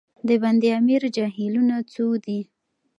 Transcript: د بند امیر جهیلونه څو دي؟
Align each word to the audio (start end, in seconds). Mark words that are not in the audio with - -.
د 0.27 0.29
بند 0.43 0.61
امیر 0.77 1.01
جهیلونه 1.15 1.75
څو 1.93 2.05
دي؟ 2.23 2.39